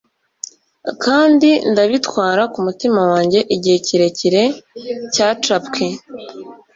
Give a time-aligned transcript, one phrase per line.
[1.03, 4.43] kandi ndabitwara kumutima wanjye igihe kirekire
[5.13, 5.85] cyacapwe